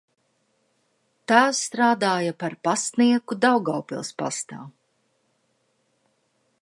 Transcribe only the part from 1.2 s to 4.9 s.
Tēvs strādāja par pastnieku Daugavpils pastā.